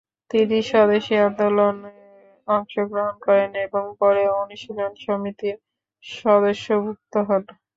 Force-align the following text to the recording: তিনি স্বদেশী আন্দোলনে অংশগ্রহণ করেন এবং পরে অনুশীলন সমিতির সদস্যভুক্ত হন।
তিনি 0.31 0.57
স্বদেশী 0.69 1.15
আন্দোলনে 1.25 1.93
অংশগ্রহণ 2.47 3.15
করেন 3.25 3.51
এবং 3.65 3.83
পরে 3.99 4.23
অনুশীলন 4.41 4.91
সমিতির 5.03 5.57
সদস্যভুক্ত 6.03 7.13
হন। 7.27 7.43